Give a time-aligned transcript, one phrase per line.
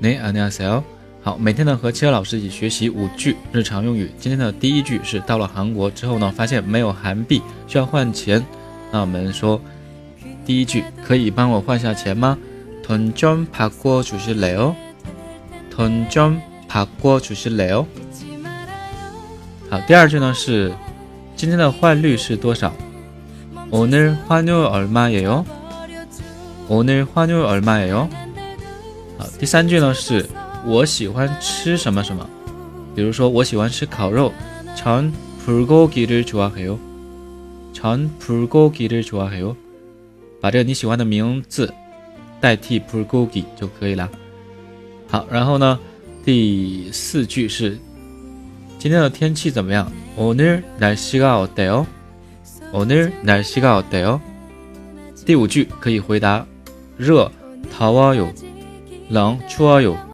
[0.00, 0.82] 네안녕하세 요。
[1.22, 4.10] 好，每天呢和七儿老师一起学习五句日常用语。
[4.18, 8.44] 今天的第一句是到了韩国之后呢，发现没有韩币，需要换钱。
[8.92, 9.60] 那我们说
[10.44, 12.38] 第一句，可以帮我换下钱吗？
[12.84, 14.74] 돈좀바꿔주실래 요？
[15.74, 17.86] 돈좀바꿔주실래 요？
[19.68, 20.72] 好，第二句呢是
[21.34, 22.72] 今天的换率是多少？
[23.70, 25.44] 오늘환율얼마예 요？
[26.68, 28.08] 오늘환율얼마예 요？
[29.20, 30.26] 好，第三句呢是。
[30.68, 32.28] 我喜欢吃什么什么，
[32.92, 34.32] 比如说我喜欢吃烤肉，
[34.76, 36.76] 전불고기를좋아해 요，
[37.72, 39.54] 전불고기를좋아해 요，
[40.40, 41.72] 把这个你喜欢的名字
[42.40, 44.10] 代替불고기就可以了。
[45.06, 45.78] 好，然后呢，
[46.24, 47.78] 第四句是
[48.76, 49.88] 今天的天气怎么样？
[50.16, 51.86] 오늘날씨가어때 요？
[52.72, 54.18] 오늘날씨가어때 요？
[55.24, 56.44] 第五句可以回答
[56.98, 57.30] 热，
[57.72, 58.32] 더워 요，
[59.11, 60.09] 랑 추아요